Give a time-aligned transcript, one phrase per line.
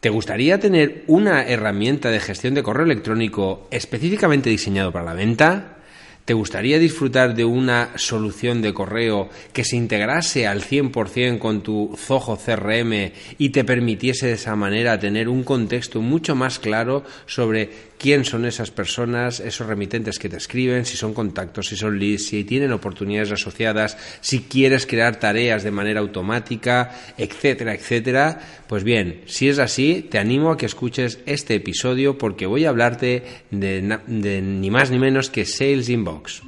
[0.00, 5.76] ¿Te gustaría tener una herramienta de gestión de correo electrónico específicamente diseñado para la venta?
[6.24, 11.94] ¿Te gustaría disfrutar de una solución de correo que se integrase al 100% con tu
[11.98, 17.89] Zoho CRM y te permitiese de esa manera tener un contexto mucho más claro sobre
[18.00, 22.26] quién son esas personas, esos remitentes que te escriben, si son contactos, si son leads,
[22.26, 28.40] si tienen oportunidades asociadas, si quieres crear tareas de manera automática, etcétera, etcétera.
[28.66, 32.70] Pues bien, si es así, te animo a que escuches este episodio porque voy a
[32.70, 36.42] hablarte de, de ni más ni menos que Sales Inbox.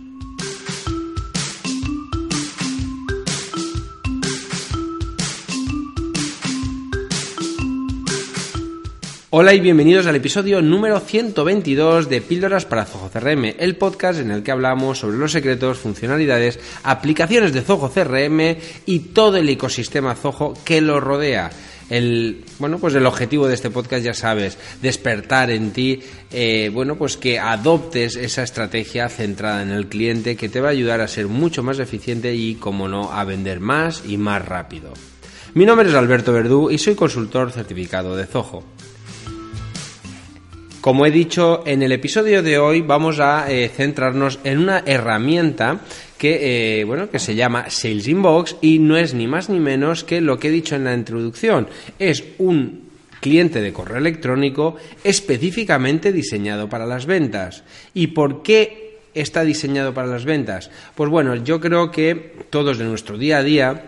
[9.35, 14.31] Hola y bienvenidos al episodio número 122 de Píldoras para Zoho CRM, el podcast en
[14.31, 20.17] el que hablamos sobre los secretos, funcionalidades, aplicaciones de Zoho CRM y todo el ecosistema
[20.17, 21.51] Zoho que lo rodea.
[21.89, 26.97] El, bueno, pues el objetivo de este podcast ya sabes, despertar en ti, eh, bueno,
[26.97, 31.09] pues que adoptes esa estrategia centrada en el cliente que te va a ayudar a
[31.09, 34.93] ser mucho más eficiente y, como no, a vender más y más rápido.
[35.55, 38.63] Mi nombre es Alberto Verdú y soy consultor certificado de Zoho.
[40.83, 45.79] Como he dicho en el episodio de hoy, vamos a eh, centrarnos en una herramienta
[46.19, 50.03] que, eh, bueno, que se llama Sales Inbox y no es ni más ni menos
[50.03, 51.69] que lo que he dicho en la introducción.
[52.01, 54.75] Es un cliente de correo electrónico
[55.05, 57.63] específicamente diseñado para las ventas.
[57.95, 60.69] ¿Y por qué está diseñado para las ventas?
[60.97, 63.85] Pues bueno, yo creo que todos de nuestro día a día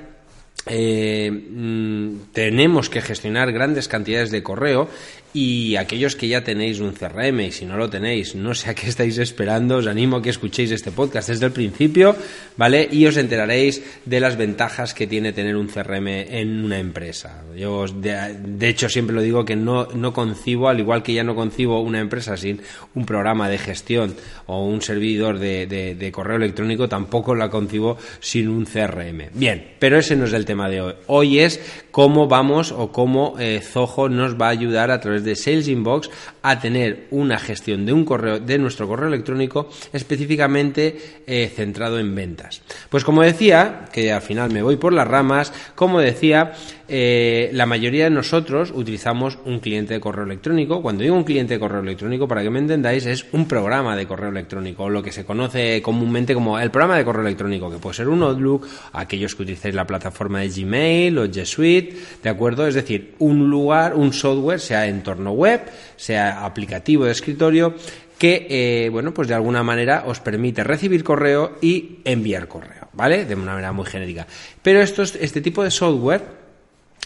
[0.67, 4.89] eh, mm, tenemos que gestionar grandes cantidades de correo
[5.35, 8.75] y aquellos que ya tenéis un CRM y si no lo tenéis, no sé a
[8.75, 12.15] qué estáis esperando, os animo a que escuchéis este podcast desde el principio,
[12.57, 12.89] ¿vale?
[12.91, 17.43] Y os enteraréis de las ventajas que tiene tener un CRM en una empresa.
[17.57, 21.35] Yo, de, hecho, siempre lo digo que no, no concibo, al igual que ya no
[21.35, 22.61] concibo una empresa sin
[22.95, 24.15] un programa de gestión
[24.47, 29.31] o un servidor de, de correo electrónico, tampoco la concibo sin un CRM.
[29.35, 30.95] Bien, pero ese no es el tema de hoy.
[31.09, 35.37] Hoy es cómo vamos o cómo eh, Zoho nos va a ayudar a través de
[35.37, 36.11] Sales Inbox
[36.43, 42.15] a tener una gestión de un correo de nuestro correo electrónico específicamente eh, centrado en
[42.15, 42.63] ventas.
[42.91, 46.53] Pues como decía, que al final me voy por las ramas, como decía,
[46.87, 50.83] eh, la mayoría de nosotros utilizamos un cliente de correo electrónico.
[50.83, 54.07] Cuando digo un cliente de correo electrónico, para que me entendáis, es un programa de
[54.07, 57.97] correo electrónico, lo que se conoce comúnmente como el programa de correo electrónico, que puede
[57.97, 62.67] ser un Outlook, aquellos que utilizáis la plataforma de Gmail o G Suite, ¿de acuerdo?
[62.67, 65.63] Es decir, un lugar, un software, sea entorno web,
[65.97, 67.75] sea aplicativo de escritorio,
[68.19, 73.25] que, eh, bueno, pues de alguna manera os permite recibir correo y enviar correo, ¿vale?
[73.25, 74.27] De una manera muy genérica.
[74.63, 76.44] Pero estos, este tipo de software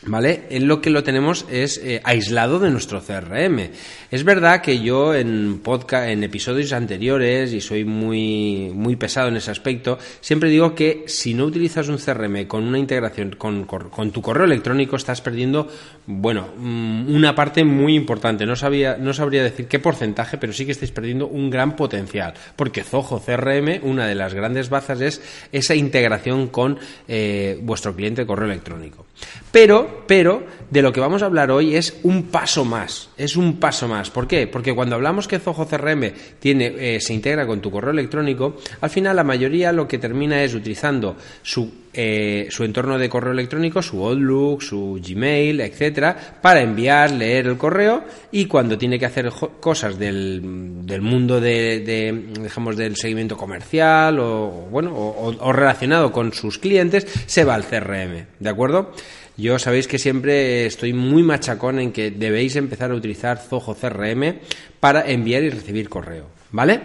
[0.07, 0.45] ¿Vale?
[0.51, 3.71] En lo que lo tenemos es eh, aislado de nuestro CRM.
[4.13, 9.37] Es verdad que yo en podcast, en episodios anteriores, y soy muy, muy pesado en
[9.37, 14.13] ese aspecto, siempre digo que si no utilizas un CRM con una integración con, con,
[14.13, 15.69] tu correo electrónico, estás perdiendo,
[16.07, 18.47] bueno, mm, una parte muy importante.
[18.47, 22.35] No sabía, no sabría decir qué porcentaje, pero sí que estáis perdiendo un gran potencial.
[22.55, 25.21] Porque Zoho CRM, una de las grandes bazas es
[25.51, 26.79] esa integración con
[27.09, 29.07] eh, vuestro cliente de correo electrónico.
[29.51, 33.59] Pero pero, de lo que vamos a hablar hoy es un paso más, es un
[33.59, 34.11] paso más.
[34.11, 34.47] ¿Por qué?
[34.47, 38.91] Porque cuando hablamos que Zoho CRM tiene, eh, se integra con tu correo electrónico, al
[38.91, 43.83] final la mayoría lo que termina es utilizando su, eh, su entorno de correo electrónico,
[43.83, 49.31] su Outlook, su Gmail, etcétera, para enviar, leer el correo y cuando tiene que hacer
[49.61, 56.59] cosas del, del mundo de, de, del seguimiento comercial o, bueno, o relacionado con sus
[56.59, 58.93] clientes, se va al CRM, ¿de acuerdo?
[59.39, 64.41] Yo sabéis que siempre estoy muy machacón en que debéis empezar a utilizar Zoho CRM
[64.81, 66.81] para enviar y recibir correo, ¿vale?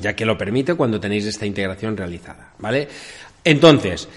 [0.00, 2.88] Ya que lo permite cuando tenéis esta integración realizada, ¿vale?
[3.44, 4.08] Entonces,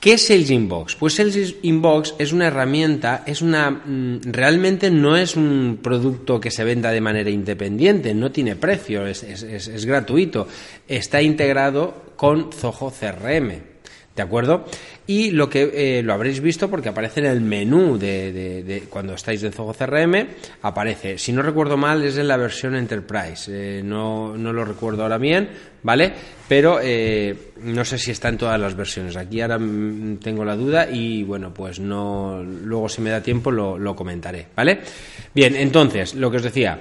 [0.00, 0.96] ¿Qué es Sales Inbox?
[0.96, 6.50] Pues Sales Inbox es una herramienta, es una mm, realmente no es un producto que
[6.50, 10.46] se venda de manera independiente, no tiene precio, es, es gratuito,
[10.86, 13.73] está integrado con Zoho CRM.
[14.14, 14.64] ¿De acuerdo?
[15.08, 19.42] Y lo que eh, lo habréis visto porque aparece en el menú de, cuando estáis
[19.42, 20.28] en Zoho CRM,
[20.62, 21.18] aparece.
[21.18, 23.50] Si no recuerdo mal, es en la versión Enterprise.
[23.50, 25.48] Eh, no, no, lo recuerdo ahora bien,
[25.82, 26.12] ¿vale?
[26.48, 29.16] Pero eh, no sé si está en todas las versiones.
[29.16, 32.40] Aquí ahora mm, tengo la duda y bueno, pues no.
[32.40, 34.78] Luego, si me da tiempo, lo, lo comentaré, ¿vale?
[35.34, 36.78] Bien, entonces, lo que os decía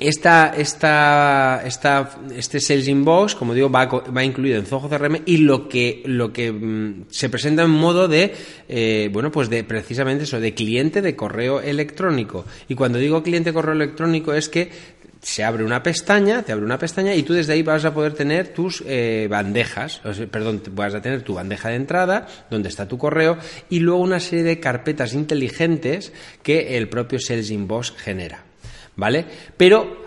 [0.00, 5.38] esta, esta, esta, este Sales Inbox, como digo, va, va incluido en Zoho CRM y
[5.38, 8.34] lo que, lo que mm, se presenta en modo de,
[8.68, 12.44] eh, bueno, pues de precisamente eso, de cliente de correo electrónico.
[12.68, 14.70] Y cuando digo cliente de correo electrónico es que
[15.22, 18.12] se abre una pestaña, te abre una pestaña y tú desde ahí vas a poder
[18.12, 22.98] tener tus eh, bandejas, perdón, vas a tener tu bandeja de entrada, donde está tu
[22.98, 23.38] correo,
[23.70, 26.12] y luego una serie de carpetas inteligentes
[26.42, 28.44] que el propio Sales Inbox genera.
[28.96, 29.24] ¿Vale?
[29.56, 30.04] Pero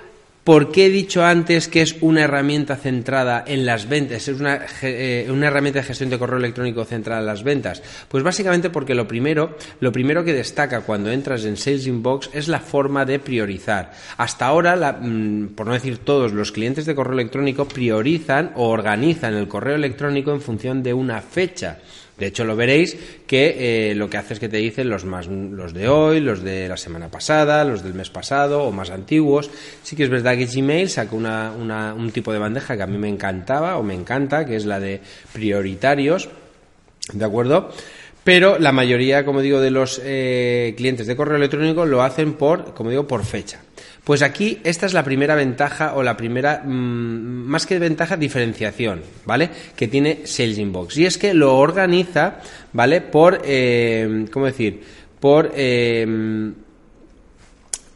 [0.47, 4.29] ¿Por qué he dicho antes que es una herramienta centrada en las ventas?
[4.29, 7.83] Es una, eh, una, herramienta de gestión de correo electrónico centrada en las ventas.
[8.07, 12.47] Pues básicamente porque lo primero, lo primero que destaca cuando entras en Sales Inbox es
[12.47, 13.91] la forma de priorizar.
[14.15, 19.33] Hasta ahora, mm, por no decir todos, los clientes de correo electrónico priorizan o organizan
[19.33, 21.79] el correo electrónico en función de una fecha.
[22.17, 22.97] De hecho, lo veréis
[23.27, 26.43] que eh, lo que hace es que te dicen los, más, los de hoy, los
[26.43, 29.51] de la semana pasada, los del mes pasado o más antiguos.
[29.83, 32.97] Sí que es verdad que Gmail saca una, un tipo de bandeja que a mí
[32.97, 34.99] me encantaba o me encanta, que es la de
[35.31, 36.29] prioritarios.
[37.13, 37.69] ¿De acuerdo?
[38.23, 42.73] Pero la mayoría, como digo, de los eh, clientes de correo electrónico lo hacen por,
[42.73, 43.61] como digo, por fecha.
[44.07, 49.01] Pues aquí esta es la primera ventaja o la primera, mm, más que ventaja, diferenciación,
[49.25, 49.49] ¿vale?
[49.75, 50.95] Que tiene Sales Inbox.
[50.95, 52.39] Y es que lo organiza,
[52.71, 53.01] ¿vale?
[53.01, 54.81] Por, eh, ¿cómo decir?
[55.19, 56.53] Por, eh,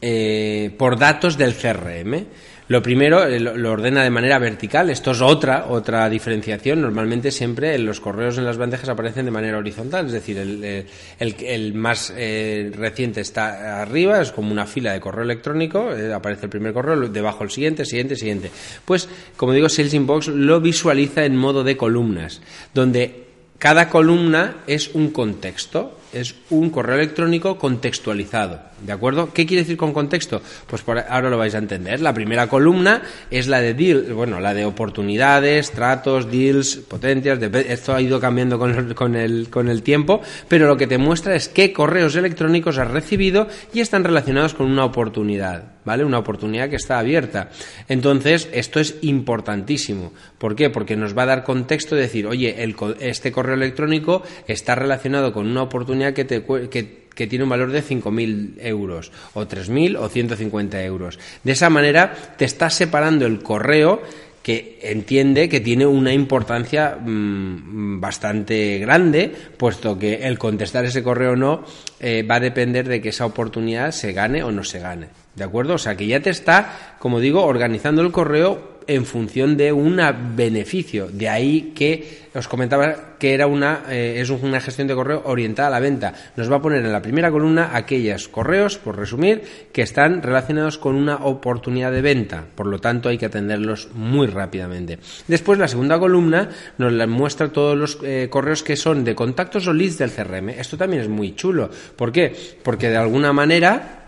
[0.02, 2.26] eh, por datos del CRM.
[2.72, 4.88] Lo primero eh, lo ordena de manera vertical.
[4.88, 6.80] Esto es otra, otra diferenciación.
[6.80, 10.86] Normalmente siempre los correos en las bandejas aparecen de manera horizontal, es decir, el, eh,
[11.18, 16.50] el, más eh, reciente está arriba, es como una fila de correo electrónico, aparece el
[16.50, 18.50] primer correo, debajo el siguiente, siguiente, siguiente.
[18.86, 22.40] Pues, como digo, Sales Inbox lo visualiza en modo de columnas,
[22.72, 23.26] donde
[23.58, 28.72] cada columna es un contexto, es un correo electrónico contextualizado.
[28.84, 29.32] ¿De acuerdo?
[29.32, 30.42] ¿Qué quiere decir con contexto?
[30.66, 32.00] Pues por ahora lo vais a entender.
[32.00, 33.72] La primera columna es la de
[34.12, 37.40] bueno, la de oportunidades, tratos, deals, potencias.
[37.40, 40.98] esto ha ido cambiando con el, con, el, con el tiempo, pero lo que te
[40.98, 46.04] muestra es qué correos electrónicos has recibido y están relacionados con una oportunidad, ¿vale?
[46.04, 47.50] Una oportunidad que está abierta.
[47.88, 50.12] Entonces, esto es importantísimo.
[50.38, 50.70] ¿Por qué?
[50.70, 55.32] Porque nos va a dar contexto de decir, oye, el, este correo electrónico está relacionado
[55.32, 59.98] con una oportunidad que te, que que tiene un valor de 5.000 euros, o 3.000
[59.98, 61.18] o 150 euros.
[61.44, 64.02] De esa manera te estás separando el correo
[64.42, 71.32] que entiende que tiene una importancia mm, bastante grande, puesto que el contestar ese correo
[71.32, 71.64] o no
[72.00, 75.21] eh, va a depender de que esa oportunidad se gane o no se gane.
[75.34, 75.74] ¿De acuerdo?
[75.74, 80.00] O sea que ya te está, como digo, organizando el correo en función de un
[80.34, 81.08] beneficio.
[81.08, 85.68] De ahí que os comentaba que era una, eh, es una gestión de correo orientada
[85.68, 86.12] a la venta.
[86.36, 89.42] Nos va a poner en la primera columna aquellos correos, por resumir,
[89.72, 92.44] que están relacionados con una oportunidad de venta.
[92.54, 94.98] Por lo tanto, hay que atenderlos muy rápidamente.
[95.28, 99.72] Después, la segunda columna nos muestra todos los eh, correos que son de contactos o
[99.72, 100.50] leads del CRM.
[100.50, 101.70] Esto también es muy chulo.
[101.96, 102.34] ¿Por qué?
[102.62, 104.01] Porque de alguna manera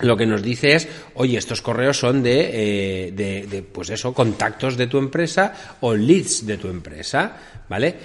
[0.00, 2.50] lo que nos dice es, oye, estos correos son de,
[3.06, 7.36] eh, de, de, pues eso, contactos de tu empresa o leads de tu empresa,
[7.68, 7.96] ¿vale?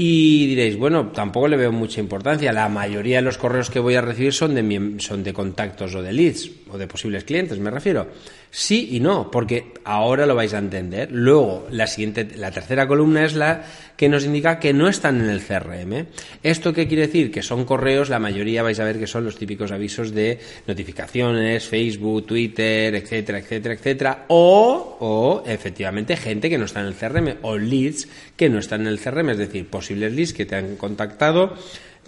[0.00, 2.52] Y diréis, bueno, tampoco le veo mucha importancia.
[2.52, 6.02] La mayoría de los correos que voy a recibir son de, son de contactos o
[6.02, 8.06] de leads, o de posibles clientes, me refiero.
[8.50, 11.10] Sí y no, porque ahora lo vais a entender.
[11.12, 13.64] Luego, la siguiente, la tercera columna es la
[13.96, 16.06] que nos indica que no están en el CRM.
[16.42, 17.30] ¿Esto qué quiere decir?
[17.30, 21.66] Que son correos, la mayoría vais a ver que son los típicos avisos de notificaciones,
[21.66, 24.24] Facebook, Twitter, etcétera, etcétera, etcétera.
[24.28, 28.82] O, o efectivamente, gente que no está en el CRM, o leads que no están
[28.82, 31.54] en el CRM, es decir, leads que te han contactado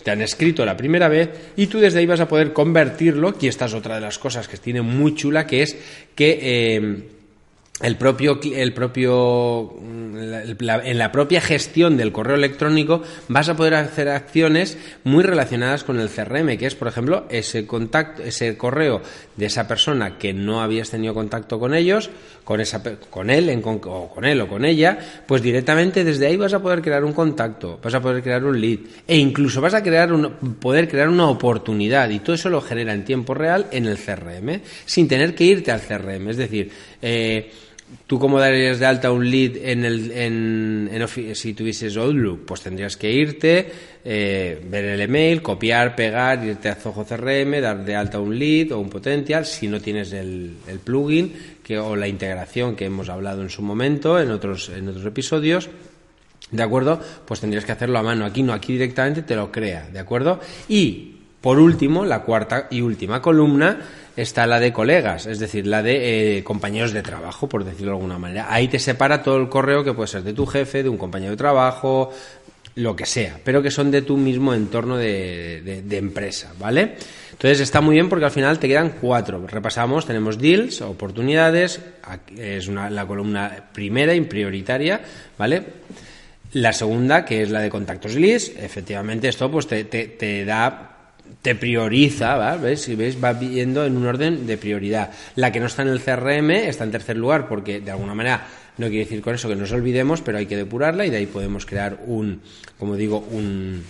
[0.02, 3.48] te han escrito la primera vez y tú desde ahí vas a poder convertirlo, y
[3.48, 5.76] esta es otra de las cosas que tiene muy chula, que es
[6.14, 7.02] que eh,
[7.82, 14.08] el propio, el propio, en la propia gestión del correo electrónico vas a poder hacer
[14.08, 19.00] acciones muy relacionadas con el CRM, que es, por ejemplo, ese contacto, ese correo
[19.36, 22.10] de esa persona que no habías tenido contacto con ellos,
[22.44, 26.36] con esa, con él, en, o con él o con ella, pues directamente desde ahí
[26.36, 29.72] vas a poder crear un contacto, vas a poder crear un lead, e incluso vas
[29.72, 33.68] a crear un, poder crear una oportunidad, y todo eso lo genera en tiempo real
[33.70, 36.70] en el CRM, sin tener que irte al CRM, es decir,
[37.00, 37.50] eh,
[38.06, 42.44] ¿Tú cómo darías de alta un lead en el, en, si tuvieses Outlook?
[42.44, 43.70] Pues tendrías que irte,
[44.04, 48.72] eh, ver el email, copiar, pegar, irte a Zoho CRM, dar de alta un lead
[48.72, 51.32] o un potential si no tienes el, el plugin
[51.62, 55.70] que, o la integración que hemos hablado en su momento en otros, en otros episodios.
[56.50, 57.00] ¿De acuerdo?
[57.24, 58.24] Pues tendrías que hacerlo a mano.
[58.24, 59.88] Aquí no, aquí directamente te lo crea.
[59.92, 60.40] ¿De acuerdo?
[60.68, 63.78] Y, por último, la cuarta y última columna
[64.16, 67.96] está la de colegas, es decir, la de eh, compañeros de trabajo, por decirlo de
[67.96, 68.46] alguna manera.
[68.52, 71.30] Ahí te separa todo el correo que puede ser de tu jefe, de un compañero
[71.30, 72.10] de trabajo,
[72.76, 76.94] lo que sea, pero que son de tu mismo entorno de, empresa, ¿vale?
[77.32, 79.46] Entonces está muy bien porque al final te quedan cuatro.
[79.46, 81.80] Repasamos, tenemos deals, oportunidades,
[82.36, 85.00] es la columna primera y prioritaria,
[85.38, 85.64] ¿vale?
[86.52, 90.89] La segunda, que es la de contactos leads, efectivamente esto pues te da
[91.42, 92.56] te prioriza, ¿va?
[92.56, 92.82] ¿ves?
[92.82, 95.10] Si ves, va viendo en un orden de prioridad.
[95.36, 98.46] La que no está en el CRM está en tercer lugar porque de alguna manera
[98.78, 101.26] no quiere decir con eso que nos olvidemos, pero hay que depurarla y de ahí
[101.26, 102.40] podemos crear un,
[102.78, 103.84] como digo, un,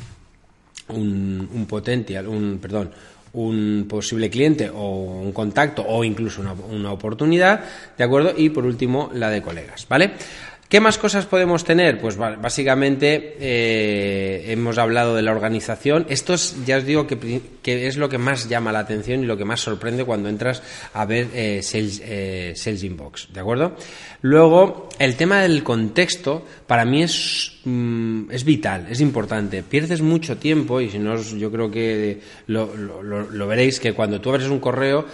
[0.88, 2.90] un, un potencial, un, perdón,
[3.32, 7.64] un posible cliente o un contacto o incluso una, una, oportunidad,
[7.96, 8.34] ¿de acuerdo?
[8.36, 10.12] Y por último, la de colegas, ¿vale?
[10.70, 12.00] ¿Qué más cosas podemos tener?
[12.00, 16.06] Pues básicamente eh, hemos hablado de la organización.
[16.08, 19.36] Esto es, ya os digo que, es lo que más llama la atención y lo
[19.36, 20.62] que más sorprende cuando entras
[20.94, 23.74] a ver eh, Sales, eh, Sales, Inbox, ¿de acuerdo?
[24.22, 29.64] Luego, el tema del contexto para mí es, mm, es vital, es importante.
[29.64, 32.72] Pierdes mucho tiempo y si no, yo creo que lo,
[33.02, 35.04] lo veréis que cuando tú abres un correo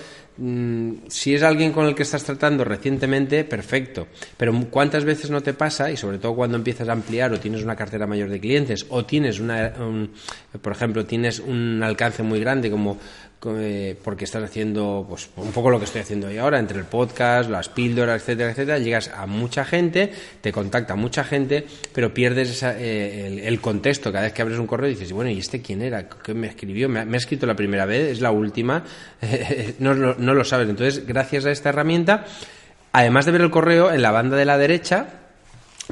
[1.09, 4.09] si es alguien con el que estás tratando recientemente, perfecto.
[4.37, 5.91] Pero ¿cuántas veces no te pasa?
[5.91, 9.05] Y sobre todo cuando empiezas a ampliar o tienes una cartera mayor de clientes o
[9.05, 9.73] tienes una,
[10.61, 12.99] por ejemplo, tienes un alcance muy grande como
[13.41, 17.49] porque estás haciendo pues un poco lo que estoy haciendo hoy ahora entre el podcast,
[17.49, 23.43] las píldoras, etcétera, etcétera, llegas a mucha gente, te contacta mucha gente, pero pierdes eh,
[23.45, 26.09] el, contexto cada vez que abres un correo dices, bueno, ¿y este quién era?
[26.09, 26.89] ¿Qué me escribió?
[26.89, 28.13] ¿Me ha, escrito la primera vez?
[28.13, 28.83] ¿Es la última?
[29.79, 30.69] no, no lo sabes.
[30.69, 32.25] Entonces, gracias a esta herramienta,
[32.93, 35.26] además de ver el correo, en la banda de la derecha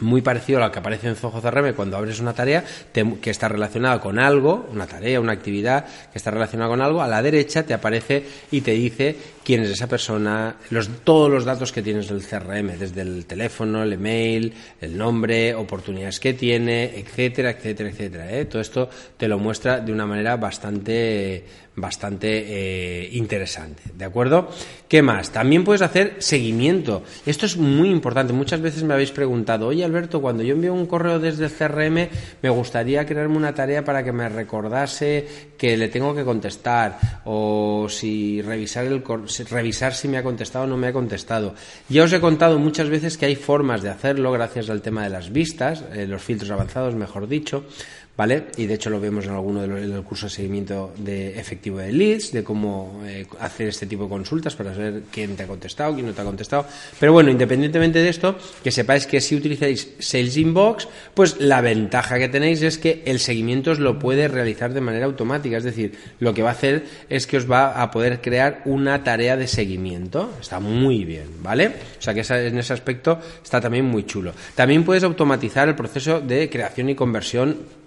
[0.01, 3.49] muy parecido a lo que aparece en Zoho CRM cuando abres una tarea que está
[3.49, 7.65] relacionada con algo, una tarea, una actividad que está relacionada con algo, a la derecha
[7.65, 12.09] te aparece y te dice quién es esa persona, los, todos los datos que tienes
[12.09, 18.33] del CRM, desde el teléfono, el email, el nombre, oportunidades que tiene, etcétera, etcétera, etcétera.
[18.33, 18.47] ¿eh?
[18.47, 21.45] Todo esto te lo muestra de una manera bastante
[21.77, 24.49] bastante eh, interesante, ¿de acuerdo?
[24.89, 25.31] ¿Qué más?
[25.31, 27.03] También puedes hacer seguimiento.
[27.27, 28.33] Esto es muy importante.
[28.33, 32.09] Muchas veces me habéis preguntado, oye Alberto, cuando yo envío un correo desde el CRM,
[32.43, 35.27] me gustaría crearme una tarea para que me recordase
[35.59, 39.03] que le tengo que contestar o si revisar, el,
[39.51, 41.55] revisar si me ha contestado o no me ha contestado.
[41.89, 45.11] Ya os he contado muchas veces que hay formas de hacerlo gracias al tema de
[45.11, 47.65] las vistas, eh, los filtros avanzados, mejor dicho.
[48.17, 48.45] ¿Vale?
[48.57, 51.39] Y de hecho lo vemos en alguno de los, en el curso de seguimiento de
[51.39, 55.43] efectivo de leads, de cómo eh, hacer este tipo de consultas para saber quién te
[55.43, 56.67] ha contestado, quién no te ha contestado.
[57.01, 62.19] Pero bueno, independientemente de esto, que sepáis que si utilizáis Sales Inbox, pues la ventaja
[62.19, 65.57] que tenéis es que el seguimiento os lo puede realizar de manera automática.
[65.57, 69.03] Es decir, lo que va a hacer es que os va a poder crear una
[69.03, 70.33] tarea de seguimiento.
[70.41, 71.69] Está muy bien, ¿vale?
[71.99, 74.33] O sea que en ese aspecto está también muy chulo.
[74.55, 77.84] También puedes automatizar el proceso de creación y conversión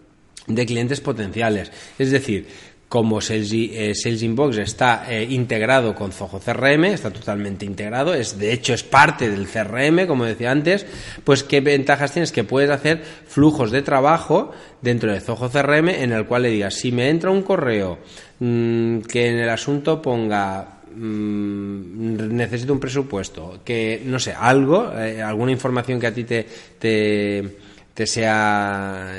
[0.48, 1.72] de clientes potenciales.
[2.00, 2.48] Es decir,
[2.90, 8.54] como Sales, eh, Inbox está eh, integrado con Zoho CRM, está totalmente integrado, es de
[8.54, 10.86] hecho es parte del CRM, como decía antes,
[11.26, 14.52] pues qué ventajas tienes que puedes hacer flujos de trabajo
[14.82, 18.00] dentro de Zoho CRM en el cual le digas si me entra un correo
[18.40, 25.22] mm, que en el asunto ponga mm, necesito un presupuesto, que no sé, algo, eh,
[25.22, 26.48] alguna información que a ti te,
[26.80, 27.67] te
[27.98, 29.12] te sea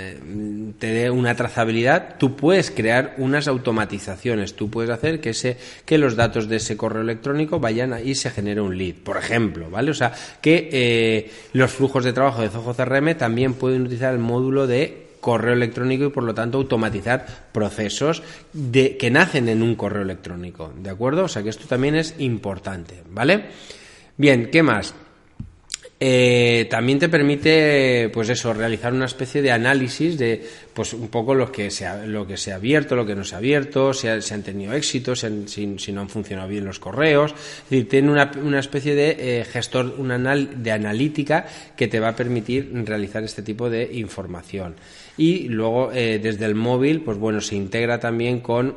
[0.78, 5.98] te dé una trazabilidad, tú puedes crear unas automatizaciones, tú puedes hacer que ese que
[5.98, 9.90] los datos de ese correo electrónico vayan y se genere un lead, por ejemplo, ¿vale?
[9.90, 14.20] O sea, que eh, los flujos de trabajo de Zoho CRM también pueden utilizar el
[14.20, 19.74] módulo de correo electrónico y por lo tanto automatizar procesos de, que nacen en un
[19.74, 21.24] correo electrónico, ¿de acuerdo?
[21.24, 23.46] O sea que esto también es importante, ¿vale?
[24.16, 24.94] Bien, ¿qué más?
[26.00, 30.40] Eh, también te permite, pues eso, realizar una especie de análisis de,
[30.72, 33.24] pues un poco lo que se ha, lo que se ha abierto, lo que no
[33.24, 37.32] se ha abierto, si, han tenido éxito, si, no han funcionado bien los correos.
[37.32, 42.10] Es decir, tiene una, una especie de eh, gestor, una de analítica que te va
[42.10, 44.76] a permitir realizar este tipo de información.
[45.16, 48.76] Y luego, eh, desde el móvil, pues bueno, se integra también con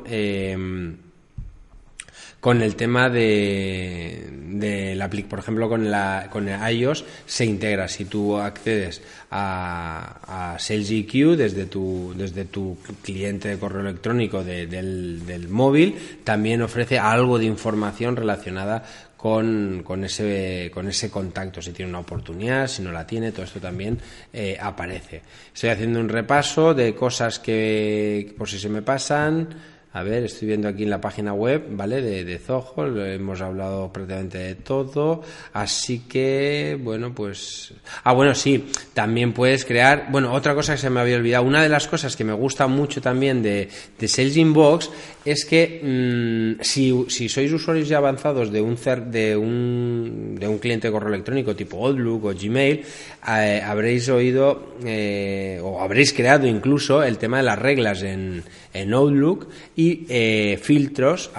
[2.42, 7.86] con el tema de de la por ejemplo con la con iOS se integra.
[7.86, 14.42] Si tú accedes a, a Sales EQ desde tu desde tu cliente de correo electrónico
[14.42, 18.82] del, del móvil también ofrece algo de información relacionada
[19.16, 23.44] con, con, ese, con ese contacto, si tiene una oportunidad, si no la tiene, todo
[23.44, 23.96] esto también
[24.32, 25.22] eh, aparece.
[25.54, 29.48] Estoy haciendo un repaso de cosas que, por si se me pasan,
[29.94, 32.00] a ver, estoy viendo aquí en la página web, ¿vale?
[32.00, 35.22] De, de Zoho, hemos hablado prácticamente de todo,
[35.52, 37.74] así que, bueno, pues...
[38.04, 40.06] Ah, bueno, sí, también puedes crear...
[40.10, 42.66] Bueno, otra cosa que se me había olvidado, una de las cosas que me gusta
[42.66, 43.68] mucho también de,
[43.98, 44.90] de Sales Inbox
[45.24, 48.76] es que mm, si, si, sois usuarios ya avanzados de un,
[49.10, 52.84] de un, de un cliente de correo electrónico tipo Outlook o Gmail,
[53.28, 58.42] eh, habréis oído eh, o habréis creado incluso el tema de las reglas en,
[58.72, 61.30] en Outlook y eh, filtros,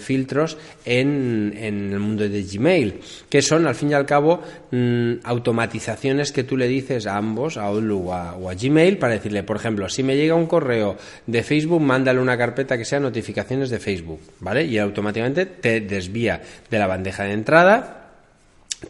[0.00, 5.14] filtros en, en, el mundo de Gmail, que son al fin y al cabo mm,
[5.24, 8.14] automatizaciones que tú le dices a ambos, a Outlook o
[8.50, 12.36] a, Gmail, para decirle, por ejemplo, si me llega un correo de Facebook, mándale una
[12.36, 14.64] carpeta que sea notificaciones de Facebook, ¿vale?
[14.64, 18.03] Y automáticamente te desvía de la bandeja de entrada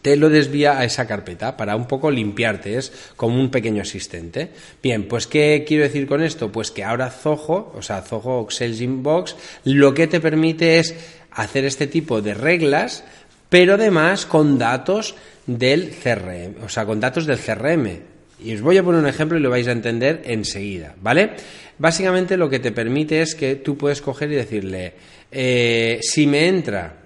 [0.02, 4.50] te lo desvía a esa carpeta para un poco limpiarte, es como un pequeño asistente.
[4.82, 6.50] Bien, pues ¿qué quiero decir con esto?
[6.52, 10.94] Pues que ahora Zoho, o sea, Zoho Sales Inbox, lo que te permite es
[11.30, 13.04] hacer este tipo de reglas,
[13.48, 15.14] pero además con datos
[15.46, 18.14] del CRM, o sea, con datos del CRM.
[18.40, 21.30] Y os voy a poner un ejemplo y lo vais a entender enseguida, ¿vale?
[21.78, 24.94] Básicamente lo que te permite es que tú puedes coger y decirle,
[25.30, 26.96] eh, si me entra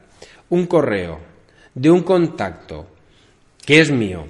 [0.50, 1.27] un correo
[1.78, 2.86] de un contacto
[3.64, 4.26] que es mío,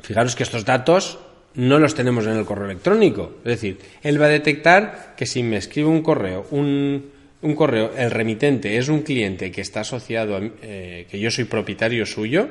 [0.00, 1.18] fijaros que estos datos
[1.54, 3.32] no los tenemos en el correo electrónico.
[3.44, 7.10] Es decir, él va a detectar que si me escribe un correo, un,
[7.42, 11.44] un correo, el remitente es un cliente que está asociado, a, eh, que yo soy
[11.44, 12.48] propietario suyo,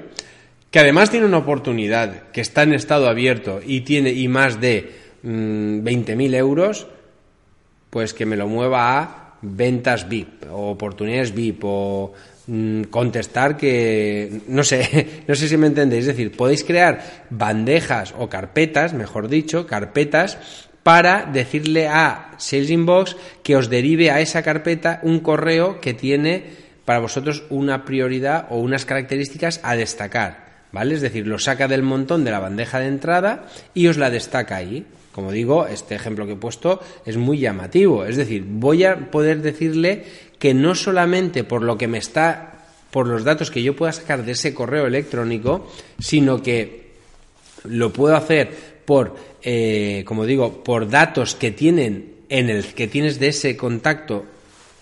[0.69, 4.91] que además tiene una oportunidad, que está en estado abierto y tiene y más de
[5.23, 6.87] mmm, 20.000 euros,
[7.89, 12.13] pues que me lo mueva a ventas VIP o oportunidades VIP o
[12.89, 18.29] contestar que no sé, no sé si me entendéis, es decir, podéis crear bandejas o
[18.29, 20.37] carpetas, mejor dicho, carpetas
[20.83, 26.43] para decirle a Sales Inbox que os derive a esa carpeta un correo que tiene
[26.85, 30.95] para vosotros una prioridad o unas características a destacar, ¿vale?
[30.95, 34.55] Es decir, lo saca del montón de la bandeja de entrada y os la destaca
[34.55, 34.85] ahí.
[35.11, 38.05] Como digo, este ejemplo que he puesto es muy llamativo.
[38.05, 40.05] Es decir, voy a poder decirle
[40.41, 44.25] que no solamente por lo que me está, por los datos que yo pueda sacar
[44.25, 46.93] de ese correo electrónico, sino que
[47.63, 53.19] lo puedo hacer por, eh, como digo, por datos que tienen en el que tienes
[53.19, 54.25] de ese contacto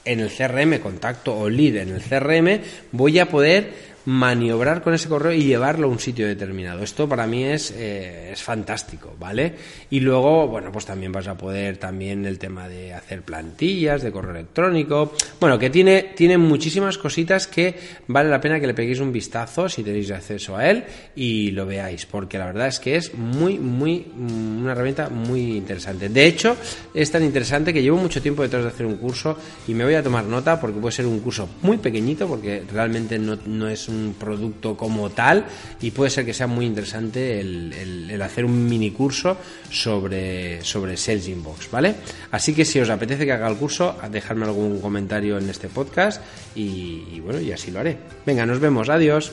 [0.06, 2.62] en el CRM, contacto o lead en el CRM,
[2.94, 3.74] voy a poder
[4.10, 6.84] maniobrar con ese correo y llevarlo a un sitio determinado.
[6.84, 9.54] Esto para mí es, eh, es fantástico, ¿vale?
[9.92, 14.12] Y luego, bueno, pues también vas a poder también el tema de hacer plantillas de
[14.12, 15.14] correo electrónico.
[15.40, 17.76] Bueno, que tiene, tiene muchísimas cositas que
[18.08, 21.68] vale la pena que le peguéis un vistazo si tenéis acceso a él y lo
[21.68, 26.10] veáis, porque la verdad es que es muy, muy, mm, una herramienta muy interesante.
[26.10, 26.58] De hecho,
[26.96, 29.94] es tan interesante que llevo mucho tiempo detrás de hacer un curso y me voy
[29.94, 33.88] a tomar nota porque puede ser un curso muy pequeñito, porque realmente no, no es
[33.88, 35.46] un producto como tal
[35.82, 39.38] y puede ser que sea muy interesante el, hacer un mini curso
[39.70, 41.96] sobre, sobre Sales Inbox, ¿vale?
[42.32, 46.22] Así que si os apetece que haga el curso, dejadme algún comentario en este podcast
[46.56, 47.98] y, y bueno, y así lo haré.
[48.26, 49.32] Venga, nos vemos, adiós.